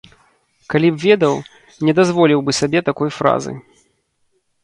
[0.73, 1.35] Калі б ведаў,
[1.89, 3.51] не дазволіў бы сабе такой фразы.